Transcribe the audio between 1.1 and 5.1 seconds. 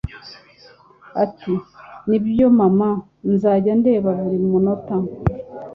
Ati: "Nibyo mama, nzajya ndeba buri munota.